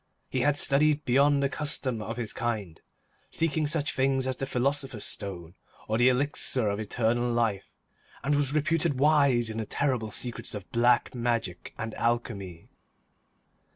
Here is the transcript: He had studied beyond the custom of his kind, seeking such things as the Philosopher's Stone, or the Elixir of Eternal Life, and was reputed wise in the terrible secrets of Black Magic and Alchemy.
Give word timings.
He 0.31 0.41
had 0.41 0.57
studied 0.57 1.05
beyond 1.05 1.43
the 1.43 1.47
custom 1.47 2.01
of 2.01 2.17
his 2.17 2.33
kind, 2.33 2.81
seeking 3.29 3.67
such 3.67 3.93
things 3.93 4.25
as 4.25 4.35
the 4.35 4.47
Philosopher's 4.47 5.03
Stone, 5.05 5.53
or 5.87 5.99
the 5.99 6.09
Elixir 6.09 6.69
of 6.69 6.79
Eternal 6.79 7.31
Life, 7.31 7.75
and 8.23 8.33
was 8.33 8.51
reputed 8.51 8.99
wise 8.99 9.47
in 9.47 9.59
the 9.59 9.65
terrible 9.67 10.09
secrets 10.09 10.55
of 10.55 10.67
Black 10.71 11.13
Magic 11.13 11.75
and 11.77 11.93
Alchemy. 11.93 12.71